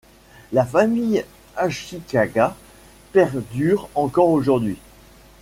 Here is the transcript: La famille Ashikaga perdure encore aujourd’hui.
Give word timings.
La 0.51 0.65
famille 0.65 1.23
Ashikaga 1.55 2.55
perdure 3.13 3.87
encore 3.93 4.29
aujourd’hui. 4.29 4.79